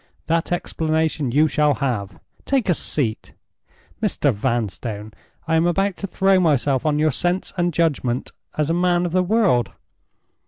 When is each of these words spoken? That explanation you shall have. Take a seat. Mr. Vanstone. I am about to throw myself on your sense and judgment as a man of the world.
That 0.25 0.51
explanation 0.51 1.31
you 1.31 1.47
shall 1.47 1.75
have. 1.75 2.19
Take 2.43 2.69
a 2.69 2.73
seat. 2.73 3.33
Mr. 4.01 4.33
Vanstone. 4.33 5.13
I 5.47 5.55
am 5.55 5.67
about 5.67 5.95
to 5.97 6.07
throw 6.07 6.39
myself 6.39 6.87
on 6.87 6.97
your 6.97 7.11
sense 7.11 7.53
and 7.55 7.71
judgment 7.71 8.31
as 8.57 8.71
a 8.71 8.73
man 8.73 9.05
of 9.05 9.11
the 9.11 9.21
world. 9.21 9.73